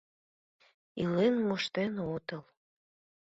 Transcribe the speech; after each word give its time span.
Илен 1.01 1.35
моштен 1.47 1.93
отыл... 2.15 2.43